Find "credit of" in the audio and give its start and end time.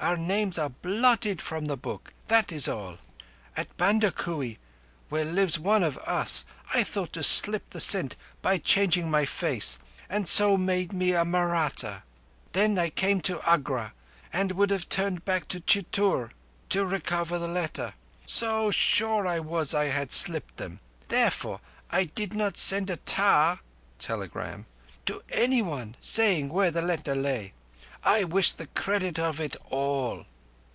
28.68-29.40